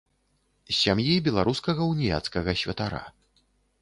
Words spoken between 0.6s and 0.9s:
З